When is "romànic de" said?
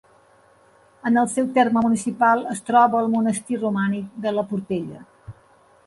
3.65-4.37